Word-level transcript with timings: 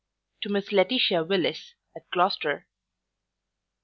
To 0.41 0.49
Miss 0.49 0.71
LAETITIA 0.71 1.23
WILLIS, 1.25 1.75
at 1.95 2.09
Gloucester. 2.09 2.65